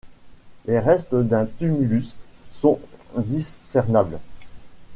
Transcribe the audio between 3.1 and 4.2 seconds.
discernables.